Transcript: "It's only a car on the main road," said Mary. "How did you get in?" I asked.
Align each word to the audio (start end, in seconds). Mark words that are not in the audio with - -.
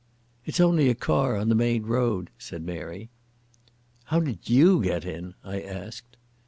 "It's 0.47 0.59
only 0.59 0.89
a 0.89 0.95
car 0.95 1.37
on 1.37 1.49
the 1.49 1.53
main 1.53 1.83
road," 1.83 2.31
said 2.39 2.63
Mary. 2.63 3.11
"How 4.05 4.19
did 4.19 4.49
you 4.49 4.81
get 4.81 5.05
in?" 5.05 5.35
I 5.43 5.61
asked. 5.61 6.17